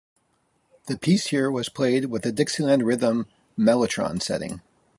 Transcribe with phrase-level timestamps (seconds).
[0.87, 4.61] The piece here was played with the Dixieland Rhythm Mellotron setting.